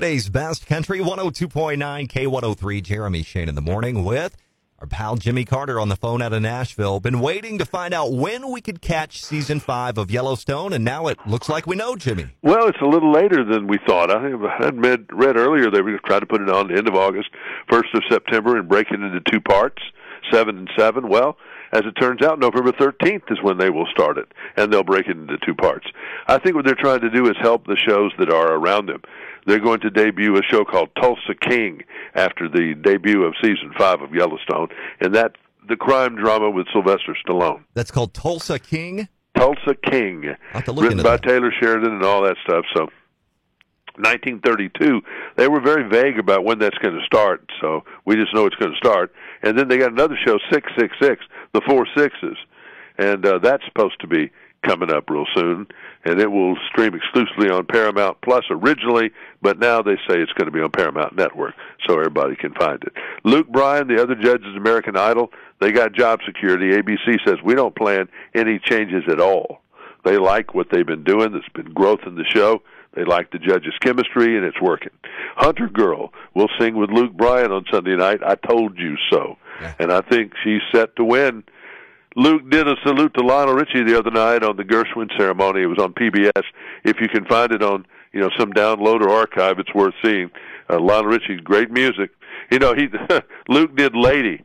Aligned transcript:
Today's 0.00 0.30
best 0.30 0.66
country 0.66 1.00
102.9 1.00 1.76
K103 2.08 2.82
Jeremy 2.82 3.22
Shane 3.22 3.50
in 3.50 3.54
the 3.54 3.60
morning 3.60 4.02
with 4.02 4.34
our 4.78 4.86
pal 4.86 5.16
Jimmy 5.16 5.44
Carter 5.44 5.78
on 5.78 5.90
the 5.90 5.94
phone 5.94 6.22
out 6.22 6.32
of 6.32 6.40
Nashville. 6.40 7.00
Been 7.00 7.20
waiting 7.20 7.58
to 7.58 7.66
find 7.66 7.92
out 7.92 8.10
when 8.10 8.50
we 8.50 8.62
could 8.62 8.80
catch 8.80 9.22
season 9.22 9.60
five 9.60 9.98
of 9.98 10.10
Yellowstone, 10.10 10.72
and 10.72 10.82
now 10.86 11.08
it 11.08 11.18
looks 11.26 11.50
like 11.50 11.66
we 11.66 11.76
know, 11.76 11.96
Jimmy. 11.96 12.28
Well, 12.40 12.66
it's 12.68 12.80
a 12.80 12.86
little 12.86 13.12
later 13.12 13.44
than 13.44 13.66
we 13.66 13.76
thought. 13.86 14.10
I 14.10 14.22
had 14.64 14.82
read, 14.82 15.04
read 15.12 15.36
earlier 15.36 15.70
they 15.70 15.82
were 15.82 16.00
trying 16.06 16.20
to 16.20 16.26
put 16.26 16.40
it 16.40 16.48
on 16.48 16.68
the 16.68 16.78
end 16.78 16.88
of 16.88 16.94
August, 16.94 17.28
first 17.70 17.90
of 17.92 18.02
September, 18.08 18.56
and 18.56 18.66
break 18.66 18.86
it 18.90 19.00
into 19.00 19.20
two 19.30 19.42
parts, 19.42 19.82
seven 20.32 20.56
and 20.56 20.70
seven. 20.78 21.10
Well, 21.10 21.36
as 21.72 21.82
it 21.84 21.92
turns 22.00 22.22
out, 22.22 22.38
November 22.38 22.72
13th 22.72 23.30
is 23.30 23.38
when 23.42 23.58
they 23.58 23.70
will 23.70 23.86
start 23.92 24.18
it, 24.18 24.32
and 24.56 24.72
they'll 24.72 24.82
break 24.82 25.06
it 25.06 25.16
into 25.16 25.36
two 25.44 25.54
parts. 25.54 25.86
I 26.26 26.38
think 26.38 26.56
what 26.56 26.64
they're 26.64 26.74
trying 26.74 27.00
to 27.02 27.10
do 27.10 27.28
is 27.28 27.36
help 27.40 27.66
the 27.66 27.76
shows 27.76 28.12
that 28.18 28.32
are 28.32 28.54
around 28.54 28.86
them. 28.86 29.02
They're 29.46 29.58
going 29.58 29.80
to 29.80 29.90
debut 29.90 30.36
a 30.36 30.42
show 30.42 30.64
called 30.64 30.90
Tulsa 31.00 31.34
King 31.40 31.82
after 32.14 32.48
the 32.48 32.74
debut 32.74 33.24
of 33.24 33.34
season 33.42 33.72
five 33.76 34.00
of 34.02 34.14
Yellowstone, 34.14 34.68
and 35.00 35.14
that's 35.14 35.36
the 35.68 35.76
crime 35.76 36.16
drama 36.16 36.50
with 36.50 36.66
Sylvester 36.72 37.16
Stallone. 37.26 37.62
That's 37.74 37.90
called 37.90 38.14
Tulsa 38.14 38.58
King. 38.58 39.08
Tulsa 39.36 39.74
King, 39.88 40.34
written 40.54 40.98
by 40.98 41.16
that. 41.16 41.22
Taylor 41.22 41.52
Sheridan 41.58 41.92
and 41.92 42.04
all 42.04 42.22
that 42.22 42.36
stuff. 42.44 42.64
So 42.74 42.88
1932, 43.96 45.00
they 45.36 45.48
were 45.48 45.60
very 45.60 45.88
vague 45.88 46.18
about 46.18 46.44
when 46.44 46.58
that's 46.58 46.76
going 46.78 46.94
to 46.94 47.04
start, 47.04 47.48
so 47.60 47.84
we 48.04 48.16
just 48.16 48.34
know 48.34 48.46
it's 48.46 48.56
going 48.56 48.72
to 48.72 48.78
start. 48.78 49.12
And 49.42 49.58
then 49.58 49.68
they 49.68 49.78
got 49.78 49.92
another 49.92 50.16
show, 50.26 50.38
666, 50.50 51.24
The 51.52 51.60
Four 51.66 51.86
Sixes, 51.96 52.36
and 52.98 53.24
uh, 53.24 53.38
that's 53.38 53.64
supposed 53.66 54.00
to 54.00 54.06
be 54.06 54.30
coming 54.66 54.92
up 54.92 55.08
real 55.08 55.26
soon, 55.34 55.66
and 56.04 56.20
it 56.20 56.30
will 56.30 56.56
stream 56.68 56.94
exclusively 56.94 57.50
on 57.50 57.66
Paramount 57.66 58.18
Plus 58.22 58.44
originally, 58.50 59.10
but 59.42 59.58
now 59.58 59.82
they 59.82 59.96
say 60.08 60.20
it's 60.20 60.32
going 60.32 60.46
to 60.46 60.50
be 60.50 60.60
on 60.60 60.70
Paramount 60.70 61.16
Network, 61.16 61.54
so 61.86 61.94
everybody 61.94 62.36
can 62.36 62.52
find 62.54 62.82
it. 62.82 62.92
Luke 63.24 63.48
Bryan, 63.48 63.88
the 63.88 64.02
other 64.02 64.14
judges, 64.14 64.56
American 64.56 64.96
Idol, 64.96 65.30
they 65.60 65.72
got 65.72 65.92
job 65.92 66.20
security. 66.26 66.70
ABC 66.70 67.18
says 67.26 67.36
we 67.44 67.54
don't 67.54 67.74
plan 67.74 68.08
any 68.34 68.58
changes 68.58 69.04
at 69.08 69.20
all. 69.20 69.60
They 70.04 70.16
like 70.16 70.54
what 70.54 70.68
they've 70.70 70.86
been 70.86 71.04
doing. 71.04 71.32
There's 71.32 71.44
been 71.54 71.72
growth 71.72 72.00
in 72.06 72.14
the 72.14 72.24
show. 72.24 72.62
They 72.94 73.04
like 73.04 73.30
the 73.30 73.38
judges' 73.38 73.74
chemistry, 73.80 74.36
and 74.36 74.44
it's 74.44 74.60
working. 74.60 74.90
HunterGirl 75.38 76.10
will 76.34 76.48
sing 76.58 76.76
with 76.76 76.90
Luke 76.90 77.12
Bryan 77.12 77.52
on 77.52 77.64
Sunday 77.70 77.96
night. 77.96 78.20
I 78.24 78.34
told 78.34 78.78
you 78.78 78.96
so, 79.10 79.36
yeah. 79.60 79.74
and 79.78 79.92
I 79.92 80.00
think 80.00 80.32
she's 80.42 80.62
set 80.74 80.96
to 80.96 81.04
win. 81.04 81.44
Luke 82.16 82.50
did 82.50 82.66
a 82.66 82.74
salute 82.84 83.14
to 83.14 83.24
Lionel 83.24 83.54
Richie 83.54 83.84
the 83.84 83.96
other 83.96 84.10
night 84.10 84.42
on 84.42 84.56
the 84.56 84.64
Gershwin 84.64 85.08
ceremony. 85.16 85.62
It 85.62 85.66
was 85.66 85.78
on 85.78 85.92
PBS. 85.94 86.42
If 86.84 87.00
you 87.00 87.08
can 87.08 87.24
find 87.26 87.52
it 87.52 87.62
on 87.62 87.86
you 88.12 88.20
know 88.20 88.30
some 88.38 88.52
download 88.52 89.00
or 89.00 89.10
archive, 89.10 89.58
it's 89.58 89.72
worth 89.74 89.94
seeing. 90.02 90.30
Uh, 90.68 90.80
Lionel 90.80 91.10
Richie, 91.10 91.36
great 91.36 91.70
music. 91.70 92.10
You 92.50 92.58
know 92.58 92.74
he 92.74 92.88
Luke 93.48 93.76
did 93.76 93.94
Lady 93.94 94.42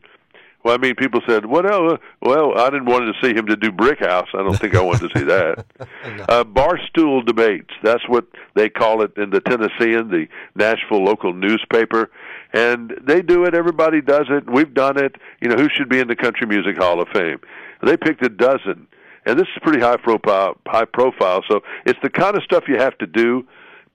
well, 0.66 0.74
I 0.74 0.78
mean, 0.78 0.96
people 0.96 1.20
said, 1.28 1.46
"Well, 1.46 1.96
well, 2.20 2.58
I 2.58 2.70
didn't 2.70 2.86
want 2.86 3.04
to 3.04 3.24
see 3.24 3.32
him 3.32 3.46
to 3.46 3.54
do 3.54 3.70
Brick 3.70 4.00
House. 4.00 4.26
I 4.34 4.38
don't 4.38 4.58
think 4.58 4.74
I 4.74 4.80
wanted 4.80 5.12
to 5.12 5.18
see 5.18 5.24
that." 5.24 5.64
no. 6.04 6.24
uh, 6.24 6.42
barstool 6.42 7.24
debates. 7.24 7.70
That's 7.84 8.02
what 8.08 8.26
they 8.56 8.68
call 8.68 9.02
it 9.02 9.12
in 9.16 9.30
the 9.30 9.40
Tennessean, 9.40 10.10
the 10.10 10.26
Nashville 10.56 11.04
local 11.04 11.32
newspaper, 11.32 12.10
and 12.52 12.92
they 13.00 13.22
do 13.22 13.44
it. 13.44 13.54
Everybody 13.54 14.00
does 14.00 14.26
it. 14.28 14.50
We've 14.50 14.74
done 14.74 14.98
it. 14.98 15.14
You 15.40 15.50
know, 15.50 15.56
who 15.56 15.68
should 15.72 15.88
be 15.88 16.00
in 16.00 16.08
the 16.08 16.16
Country 16.16 16.48
Music 16.48 16.76
Hall 16.78 17.00
of 17.00 17.06
Fame? 17.14 17.38
They 17.84 17.96
picked 17.96 18.26
a 18.26 18.28
dozen, 18.28 18.88
and 19.24 19.38
this 19.38 19.46
is 19.46 19.62
pretty 19.62 19.80
high 19.80 19.98
profile. 19.98 20.56
High 20.66 20.86
profile. 20.86 21.44
So 21.48 21.60
it's 21.84 22.00
the 22.02 22.10
kind 22.10 22.36
of 22.36 22.42
stuff 22.42 22.64
you 22.66 22.78
have 22.78 22.98
to 22.98 23.06
do 23.06 23.46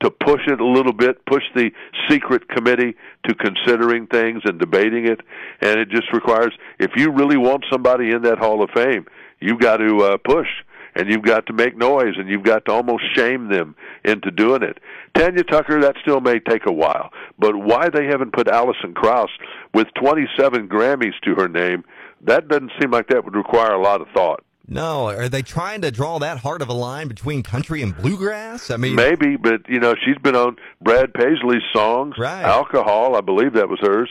to 0.01 0.09
push 0.09 0.41
it 0.47 0.59
a 0.59 0.65
little 0.65 0.93
bit, 0.93 1.25
push 1.25 1.43
the 1.55 1.71
secret 2.09 2.47
committee 2.49 2.95
to 3.27 3.35
considering 3.35 4.07
things 4.07 4.41
and 4.45 4.59
debating 4.59 5.07
it. 5.07 5.21
And 5.61 5.79
it 5.79 5.89
just 5.89 6.11
requires, 6.13 6.53
if 6.79 6.91
you 6.95 7.11
really 7.11 7.37
want 7.37 7.65
somebody 7.71 8.11
in 8.11 8.23
that 8.23 8.37
Hall 8.37 8.63
of 8.63 8.69
Fame, 8.71 9.05
you've 9.39 9.59
got 9.59 9.77
to 9.77 9.97
uh, 10.03 10.17
push 10.17 10.47
and 10.95 11.09
you've 11.09 11.23
got 11.23 11.45
to 11.45 11.53
make 11.53 11.77
noise 11.77 12.15
and 12.17 12.29
you've 12.29 12.43
got 12.43 12.65
to 12.65 12.71
almost 12.71 13.03
shame 13.15 13.49
them 13.49 13.75
into 14.03 14.31
doing 14.31 14.63
it. 14.63 14.79
Tanya 15.15 15.43
Tucker, 15.43 15.81
that 15.81 15.95
still 16.01 16.21
may 16.21 16.39
take 16.39 16.65
a 16.65 16.71
while, 16.71 17.11
but 17.39 17.55
why 17.55 17.89
they 17.89 18.05
haven't 18.05 18.33
put 18.33 18.47
Alison 18.47 18.93
Krauss 18.93 19.29
with 19.73 19.87
27 20.01 20.67
Grammys 20.67 21.19
to 21.23 21.35
her 21.35 21.47
name, 21.47 21.83
that 22.21 22.47
doesn't 22.47 22.71
seem 22.79 22.91
like 22.91 23.07
that 23.07 23.23
would 23.23 23.35
require 23.35 23.73
a 23.73 23.81
lot 23.81 24.01
of 24.01 24.07
thought. 24.13 24.43
No, 24.67 25.07
are 25.07 25.27
they 25.27 25.41
trying 25.41 25.81
to 25.81 25.91
draw 25.91 26.19
that 26.19 26.37
hard 26.37 26.61
of 26.61 26.69
a 26.69 26.73
line 26.73 27.07
between 27.07 27.43
country 27.43 27.81
and 27.81 27.95
bluegrass? 27.95 28.71
I 28.71 28.77
mean, 28.77 28.95
maybe, 28.95 29.35
but 29.35 29.67
you 29.67 29.79
know, 29.79 29.95
she's 30.05 30.17
been 30.17 30.35
on 30.35 30.57
Brad 30.81 31.13
Paisley's 31.13 31.63
songs, 31.73 32.15
right. 32.17 32.43
"Alcohol," 32.43 33.15
I 33.15 33.21
believe 33.21 33.53
that 33.53 33.69
was 33.69 33.79
hers. 33.81 34.09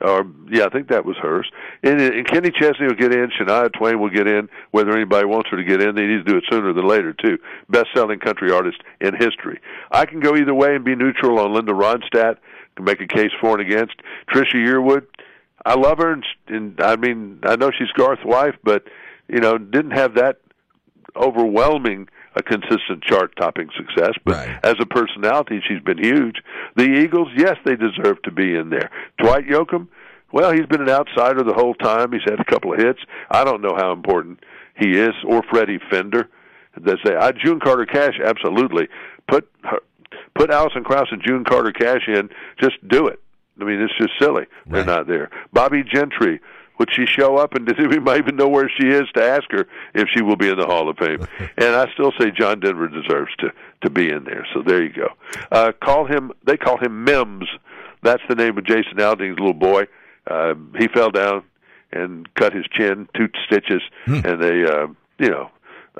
Or 0.00 0.26
yeah, 0.50 0.64
I 0.64 0.68
think 0.68 0.88
that 0.88 1.04
was 1.04 1.16
hers. 1.18 1.48
And, 1.84 2.00
uh, 2.00 2.04
and 2.04 2.26
Kenny 2.26 2.50
Chesney 2.50 2.86
will 2.86 2.94
get 2.94 3.14
in. 3.14 3.30
Shania 3.30 3.72
Twain 3.72 4.00
will 4.00 4.10
get 4.10 4.26
in. 4.26 4.48
Whether 4.72 4.90
anybody 4.92 5.26
wants 5.26 5.48
her 5.50 5.56
to 5.56 5.62
get 5.62 5.80
in, 5.80 5.94
they 5.94 6.06
need 6.06 6.24
to 6.24 6.24
do 6.24 6.36
it 6.36 6.44
sooner 6.50 6.72
than 6.72 6.86
later 6.88 7.12
too. 7.12 7.38
Best-selling 7.68 8.18
country 8.18 8.50
artist 8.50 8.78
in 9.00 9.14
history. 9.14 9.60
I 9.92 10.06
can 10.06 10.18
go 10.18 10.34
either 10.36 10.54
way 10.54 10.74
and 10.74 10.84
be 10.84 10.96
neutral 10.96 11.38
on 11.38 11.54
Linda 11.54 11.72
Ronstadt. 11.72 12.38
Can 12.74 12.84
make 12.84 13.00
a 13.00 13.06
case 13.06 13.30
for 13.40 13.58
and 13.58 13.60
against. 13.60 13.94
Trisha 14.28 14.54
Yearwood. 14.54 15.06
I 15.64 15.74
love 15.74 15.98
her, 15.98 16.12
and, 16.12 16.24
and 16.48 16.80
I 16.80 16.96
mean, 16.96 17.38
I 17.44 17.54
know 17.54 17.70
she's 17.70 17.92
Garth's 17.92 18.24
wife, 18.24 18.56
but 18.64 18.84
you 19.32 19.40
know, 19.40 19.56
didn't 19.56 19.92
have 19.92 20.14
that 20.14 20.40
overwhelming 21.16 22.08
a 22.36 22.42
consistent 22.42 23.02
chart 23.02 23.34
topping 23.36 23.68
success, 23.76 24.12
but 24.24 24.34
right. 24.34 24.58
as 24.62 24.74
a 24.80 24.86
personality, 24.86 25.60
she's 25.66 25.82
been 25.82 25.98
huge. 25.98 26.36
The 26.76 26.84
Eagles, 26.84 27.28
yes, 27.36 27.56
they 27.64 27.76
deserve 27.76 28.22
to 28.22 28.30
be 28.30 28.54
in 28.54 28.70
there. 28.70 28.90
Dwight 29.18 29.46
Yoakam, 29.46 29.88
well, 30.32 30.52
he's 30.52 30.66
been 30.66 30.80
an 30.80 30.88
outsider 30.88 31.42
the 31.42 31.52
whole 31.52 31.74
time. 31.74 32.12
He's 32.12 32.22
had 32.24 32.40
a 32.40 32.44
couple 32.44 32.72
of 32.72 32.78
hits. 32.78 33.00
I 33.30 33.44
don't 33.44 33.60
know 33.60 33.74
how 33.76 33.92
important 33.92 34.40
he 34.78 34.98
is, 34.98 35.12
or 35.26 35.42
Freddie 35.50 35.80
Fender. 35.90 36.28
They 36.80 36.94
say, 37.04 37.14
I, 37.14 37.32
June 37.32 37.60
Carter 37.60 37.84
Cash, 37.84 38.18
absolutely. 38.24 38.88
Put 39.28 39.50
her, 39.64 39.80
put 40.34 40.50
Alison 40.50 40.84
Krauss 40.84 41.08
and 41.10 41.22
June 41.22 41.44
Carter 41.44 41.72
Cash 41.72 42.08
in. 42.08 42.30
Just 42.62 42.76
do 42.88 43.08
it. 43.08 43.20
I 43.60 43.64
mean, 43.64 43.80
it's 43.82 43.92
just 43.98 44.12
silly. 44.18 44.46
They're 44.66 44.84
not 44.84 45.06
there. 45.06 45.30
Bobbie 45.52 45.84
Gentry, 45.84 46.40
would 46.78 46.88
she 46.92 47.06
show 47.06 47.36
up 47.36 47.54
and 47.54 47.66
we 47.90 47.98
might 47.98 48.18
even 48.18 48.36
know 48.36 48.48
where 48.48 48.68
she 48.80 48.88
is 48.88 49.04
to 49.14 49.22
ask 49.22 49.44
her 49.50 49.66
if 49.94 50.08
she 50.14 50.22
will 50.22 50.36
be 50.36 50.48
in 50.48 50.58
the 50.58 50.66
Hall 50.66 50.88
of 50.88 50.96
Fame? 50.98 51.26
and 51.56 51.74
I 51.76 51.86
still 51.94 52.12
say 52.18 52.30
John 52.30 52.60
Denver 52.60 52.88
deserves 52.88 53.34
to 53.40 53.52
to 53.82 53.90
be 53.90 54.10
in 54.10 54.24
there. 54.24 54.46
So 54.54 54.62
there 54.62 54.82
you 54.82 54.92
go. 54.92 55.08
Uh, 55.50 55.72
call 55.82 56.06
him. 56.06 56.32
They 56.46 56.56
call 56.56 56.78
him 56.78 57.04
Mims. 57.04 57.48
That's 58.02 58.22
the 58.28 58.34
name 58.34 58.56
of 58.58 58.64
Jason 58.64 58.94
Aldean's 58.98 59.38
little 59.38 59.54
boy. 59.54 59.84
Uh, 60.28 60.54
he 60.78 60.88
fell 60.88 61.10
down 61.10 61.42
and 61.92 62.32
cut 62.34 62.52
his 62.52 62.64
chin, 62.72 63.08
two 63.16 63.28
stitches, 63.46 63.82
Hmm. 64.06 64.20
and 64.24 64.42
they, 64.42 64.64
uh, 64.64 64.86
you 65.18 65.28
know, 65.30 65.50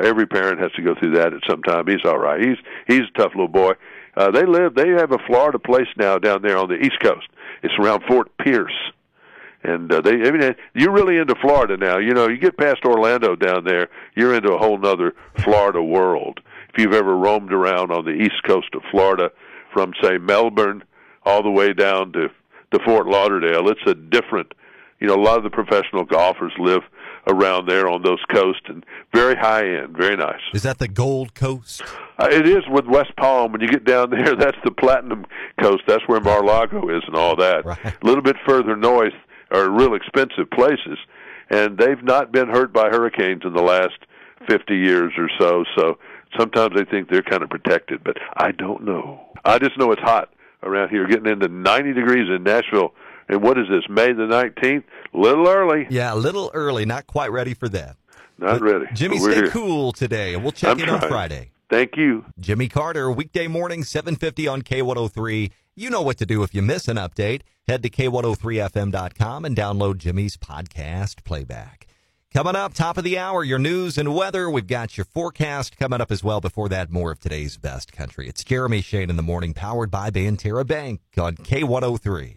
every 0.00 0.26
parent 0.26 0.58
has 0.60 0.72
to 0.72 0.82
go 0.82 0.94
through 0.94 1.16
that 1.16 1.32
at 1.32 1.40
some 1.48 1.62
time. 1.62 1.86
He's 1.86 2.04
all 2.04 2.18
right. 2.18 2.40
He's 2.40 2.56
he's 2.86 3.02
a 3.14 3.18
tough 3.18 3.32
little 3.34 3.48
boy. 3.48 3.72
Uh, 4.16 4.30
they 4.30 4.44
live. 4.44 4.74
They 4.74 4.90
have 4.90 5.12
a 5.12 5.18
Florida 5.26 5.58
place 5.58 5.88
now 5.96 6.18
down 6.18 6.42
there 6.42 6.56
on 6.58 6.68
the 6.68 6.76
East 6.76 7.00
Coast. 7.02 7.26
It's 7.62 7.74
around 7.78 8.02
Fort 8.08 8.30
Pierce 8.38 8.72
and 9.64 9.92
uh, 9.92 10.00
they 10.00 10.12
I 10.12 10.30
mean 10.30 10.54
you're 10.74 10.92
really 10.92 11.18
into 11.18 11.34
Florida 11.40 11.76
now. 11.76 11.98
You 11.98 12.14
know, 12.14 12.28
you 12.28 12.38
get 12.38 12.56
past 12.56 12.84
Orlando 12.84 13.36
down 13.36 13.64
there, 13.64 13.88
you're 14.16 14.34
into 14.34 14.52
a 14.52 14.58
whole 14.58 14.78
nother 14.78 15.14
Florida 15.42 15.82
world. 15.82 16.40
If 16.74 16.82
you've 16.82 16.94
ever 16.94 17.16
roamed 17.16 17.52
around 17.52 17.92
on 17.92 18.04
the 18.04 18.12
east 18.12 18.42
coast 18.46 18.74
of 18.74 18.82
Florida 18.90 19.30
from 19.72 19.92
say 20.02 20.18
Melbourne 20.18 20.82
all 21.24 21.42
the 21.42 21.50
way 21.50 21.72
down 21.72 22.12
to 22.12 22.28
to 22.72 22.84
Fort 22.84 23.06
Lauderdale, 23.06 23.68
it's 23.68 23.86
a 23.86 23.94
different 23.94 24.52
you 25.02 25.08
know, 25.08 25.16
a 25.16 25.20
lot 25.20 25.36
of 25.36 25.42
the 25.42 25.50
professional 25.50 26.04
golfers 26.04 26.52
live 26.60 26.82
around 27.26 27.68
there 27.68 27.88
on 27.88 28.02
those 28.04 28.20
coasts 28.32 28.62
and 28.66 28.86
very 29.12 29.34
high 29.34 29.66
end, 29.66 29.96
very 29.96 30.16
nice. 30.16 30.40
Is 30.54 30.62
that 30.62 30.78
the 30.78 30.86
Gold 30.86 31.34
Coast? 31.34 31.82
Uh, 32.18 32.28
it 32.30 32.48
is 32.48 32.62
with 32.70 32.86
West 32.86 33.10
Palm. 33.16 33.50
When 33.50 33.60
you 33.60 33.66
get 33.66 33.84
down 33.84 34.10
there, 34.10 34.36
that's 34.38 34.58
the 34.64 34.70
Platinum 34.70 35.26
Coast. 35.60 35.82
That's 35.88 36.06
where 36.06 36.20
Mar-Lago 36.20 36.88
is 36.88 37.02
and 37.08 37.16
all 37.16 37.34
that. 37.34 37.64
Right. 37.64 37.84
A 37.84 38.06
little 38.06 38.22
bit 38.22 38.36
further 38.46 38.76
north 38.76 39.12
are 39.52 39.68
real 39.70 39.94
expensive 39.94 40.50
places, 40.50 40.98
and 41.50 41.78
they've 41.78 42.02
not 42.02 42.32
been 42.32 42.48
hurt 42.48 42.72
by 42.72 42.88
hurricanes 42.88 43.42
in 43.44 43.52
the 43.52 43.62
last 43.62 43.98
50 44.48 44.74
years 44.74 45.12
or 45.18 45.28
so. 45.38 45.64
So 45.76 45.98
sometimes 46.38 46.74
they 46.74 46.84
think 46.84 47.10
they're 47.10 47.22
kind 47.22 47.42
of 47.42 47.50
protected, 47.50 48.02
but 48.02 48.16
I 48.36 48.52
don't 48.52 48.84
know. 48.84 49.20
I 49.44 49.58
just 49.58 49.78
know 49.78 49.92
it's 49.92 50.02
hot 50.02 50.30
around 50.62 50.90
here, 50.90 51.06
getting 51.06 51.26
into 51.30 51.48
90 51.48 51.92
degrees 51.92 52.28
in 52.34 52.42
Nashville. 52.42 52.94
And 53.28 53.42
what 53.42 53.58
is 53.58 53.66
this, 53.68 53.82
May 53.88 54.12
the 54.12 54.22
19th? 54.22 54.84
Little 55.14 55.48
early. 55.48 55.86
Yeah, 55.90 56.12
a 56.12 56.16
little 56.16 56.50
early. 56.54 56.84
Not 56.84 57.06
quite 57.06 57.30
ready 57.30 57.54
for 57.54 57.68
that. 57.70 57.96
Not 58.38 58.60
But 58.60 58.62
ready. 58.62 58.86
Jimmy, 58.94 59.18
stay 59.18 59.34
here. 59.34 59.48
cool 59.50 59.92
today, 59.92 60.34
and 60.34 60.42
we'll 60.42 60.52
check 60.52 60.70
I'm 60.76 60.80
in 60.80 60.88
on. 60.88 61.00
Friday. 61.00 61.50
Thank 61.70 61.96
you. 61.96 62.24
Jimmy 62.38 62.68
Carter, 62.68 63.10
weekday 63.10 63.46
morning, 63.48 63.82
750 63.84 64.46
on 64.48 64.62
K103. 64.62 65.50
You 65.74 65.88
know 65.88 66.02
what 66.02 66.18
to 66.18 66.26
do 66.26 66.42
if 66.42 66.54
you 66.54 66.60
miss 66.60 66.86
an 66.86 66.98
update. 66.98 67.40
Head 67.66 67.82
to 67.82 67.88
K103FM.com 67.88 69.46
and 69.46 69.56
download 69.56 69.96
Jimmy's 69.96 70.36
podcast 70.36 71.24
playback. 71.24 71.86
Coming 72.30 72.56
up, 72.56 72.74
top 72.74 72.98
of 72.98 73.04
the 73.04 73.18
hour, 73.18 73.42
your 73.42 73.58
news 73.58 73.96
and 73.96 74.14
weather. 74.14 74.50
We've 74.50 74.66
got 74.66 74.98
your 74.98 75.06
forecast 75.06 75.78
coming 75.78 76.02
up 76.02 76.10
as 76.10 76.22
well. 76.22 76.42
Before 76.42 76.68
that, 76.68 76.90
more 76.90 77.10
of 77.10 77.20
today's 77.20 77.56
best 77.56 77.90
country. 77.90 78.28
It's 78.28 78.44
Jeremy 78.44 78.82
Shane 78.82 79.08
in 79.08 79.16
the 79.16 79.22
morning, 79.22 79.54
powered 79.54 79.90
by 79.90 80.10
Banterra 80.10 80.66
Bank 80.66 81.00
on 81.16 81.36
K103. 81.36 82.36